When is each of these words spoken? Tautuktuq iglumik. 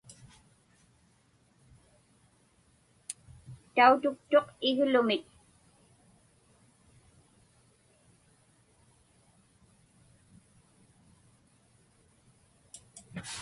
Tautuktuq 3.75 4.47
iglumik. 4.69 5.25